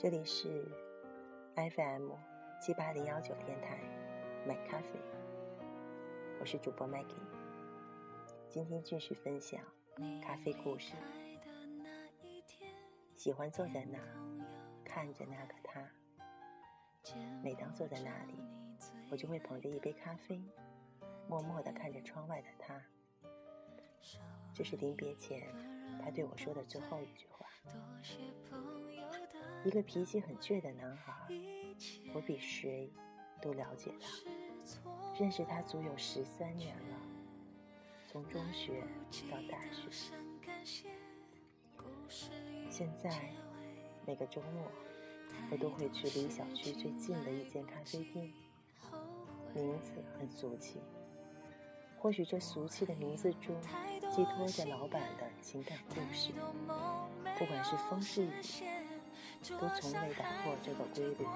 [0.00, 0.64] 这里是
[1.56, 2.12] FM
[2.60, 3.80] 七八零幺九电台
[4.46, 4.90] 买咖啡，
[6.38, 7.16] 我是主播 Maggie，
[8.48, 9.60] 今天继续分享
[10.22, 10.94] 咖啡故事。
[13.16, 13.98] 喜欢坐在那
[14.84, 15.84] 看着那个他，
[17.42, 18.34] 每当坐在那里，
[19.10, 20.40] 我就会捧着一杯咖啡，
[21.28, 22.80] 默默地看着窗外的他。
[24.54, 25.52] 这是临别前
[26.00, 27.48] 他对我说的最后一句话。
[29.64, 31.12] 一个脾气很倔的男孩，
[32.14, 32.90] 我比谁
[33.42, 34.08] 都了解他，
[35.18, 36.96] 认识他足有十三年了，
[38.06, 38.82] 从中学
[39.30, 40.14] 到大学。
[42.70, 43.10] 现在
[44.06, 44.70] 每个周末，
[45.50, 48.32] 我都会去离小区最近的一间咖啡店，
[49.54, 50.80] 名字很俗气，
[51.98, 53.60] 或许这俗气的名字中
[54.14, 56.30] 寄托着老板的情感故事，
[57.38, 58.30] 不管是风是雨。
[59.42, 61.26] 都从未打破这个规律。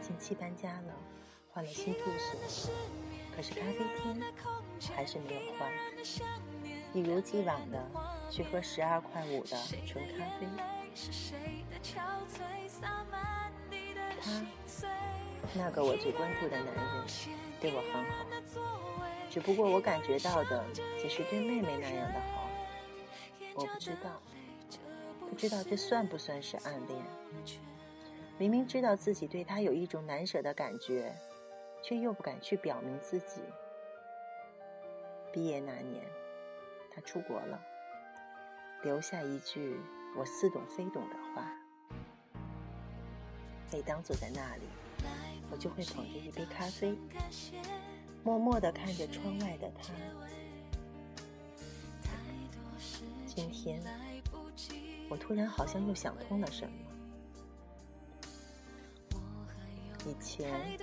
[0.00, 0.94] 近期搬家了，
[1.52, 2.00] 换了新住
[2.48, 2.70] 所，
[3.34, 4.22] 可是咖啡厅
[4.94, 5.72] 还是没有换，
[6.92, 7.82] 一如既往的
[8.30, 10.46] 去喝十二块五的纯咖啡。
[14.20, 14.46] 他，
[15.54, 17.06] 那个我最关注的男人，
[17.60, 18.26] 对我很好，
[19.30, 20.64] 只不过我感觉到的
[21.00, 22.48] 只是对妹妹那样的好，
[23.54, 24.20] 我不知道。
[25.34, 27.02] 不知道这算不算是暗恋？
[28.38, 31.12] 明明知道自己对他有一种难舍的感觉，
[31.82, 33.42] 却又不敢去表明自己。
[35.32, 36.06] 毕业那年，
[36.88, 37.60] 他出国了，
[38.84, 39.76] 留下一句
[40.16, 41.50] 我似懂非懂的话。
[43.72, 44.62] 每当坐在那里，
[45.50, 46.96] 我就会捧着一杯咖啡，
[48.22, 49.92] 默默地看着窗外的他。
[53.34, 53.82] 今天。
[55.10, 56.72] 我突然好像又想通了什么。
[60.06, 60.78] 以前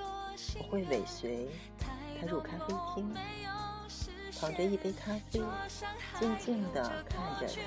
[0.57, 1.47] 我会尾随
[1.79, 3.13] 他入咖啡厅，
[4.39, 5.41] 捧着一杯咖啡，
[6.19, 7.61] 静静地看着他。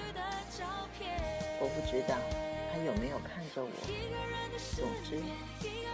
[1.60, 2.16] 我不知道
[2.72, 3.70] 他有没有看着我。
[4.76, 5.22] 总之，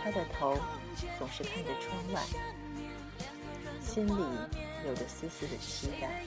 [0.02, 0.56] 他的头
[1.18, 2.22] 总是看着窗外，
[3.80, 4.22] 心里
[4.86, 6.24] 有着丝丝的期待，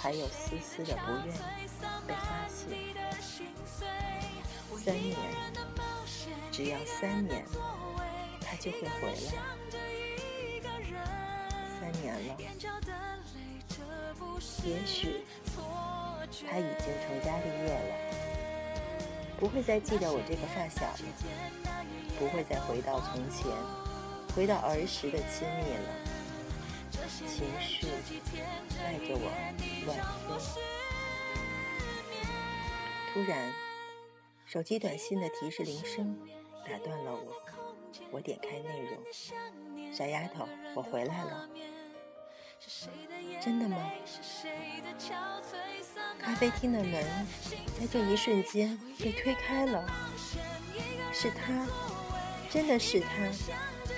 [0.00, 1.34] 还有丝丝的不愿
[2.06, 2.68] 被发现。
[4.84, 5.16] 三年，
[6.52, 7.44] 只要三年，
[8.40, 9.32] 他就会回来。
[11.80, 12.36] 三年了，
[14.64, 15.24] 也许
[16.48, 17.94] 他已经成家立业了，
[19.38, 20.98] 不会再记得我这个发小了，
[22.18, 23.50] 不会再回到从前，
[24.34, 26.15] 回到儿时的亲密了。
[27.08, 27.86] 情绪
[28.76, 29.30] 带着我
[29.86, 30.52] 乱飞，
[33.12, 33.52] 突然。
[34.48, 36.16] 手机短信的提示铃声
[36.64, 37.42] 打断了我，
[38.12, 38.96] 我点开内容
[39.92, 41.48] ：“傻丫头，我回来了。”
[43.42, 43.90] 真的吗？
[46.16, 47.26] 咖啡厅的门
[47.78, 49.84] 在这一瞬间被推开了，
[51.12, 51.66] 是他，
[52.48, 53.28] 真的是他，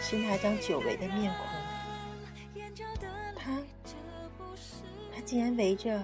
[0.01, 1.47] 是那张久违的面孔。
[5.29, 6.03] 竟然围着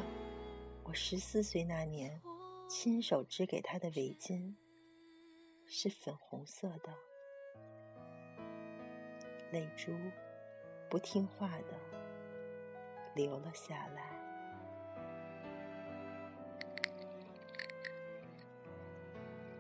[0.82, 2.20] 我十四岁那年。
[2.68, 4.54] 亲手织给他的围巾
[5.64, 6.92] 是粉红色的，
[9.50, 9.92] 泪珠
[10.90, 11.80] 不听话的
[13.14, 14.12] 流了下来。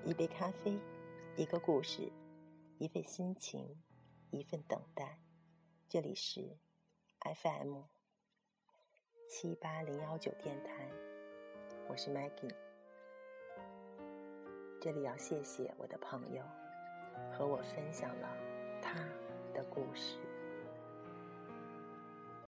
[0.04, 0.78] 一杯咖啡，
[1.36, 2.12] 一个故事，
[2.78, 3.82] 一份心情，
[4.30, 5.18] 一份等待。
[5.88, 6.58] 这里是
[7.20, 7.84] FM
[9.26, 10.86] 七八零幺九电台，
[11.88, 12.54] 我是 Maggie。
[14.80, 16.42] 这里要谢谢我的朋友，
[17.32, 18.28] 和我分享了
[18.82, 19.00] 他
[19.54, 20.18] 的故事。